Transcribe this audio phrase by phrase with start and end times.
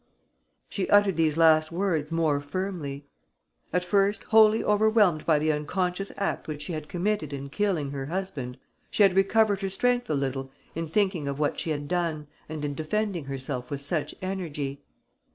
[0.67, 3.05] She uttered these last words more firmly.
[3.71, 8.07] At first wholly overwhelmed by the unconscious act which she had committed in killing her
[8.07, 8.57] husband,
[8.89, 12.65] she had recovered her strength a little in thinking of what she had done and
[12.65, 14.81] in defending herself with such energy.